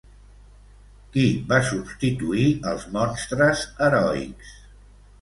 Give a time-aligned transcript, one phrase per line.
[1.17, 4.61] Qui va substituir els monstres heroics?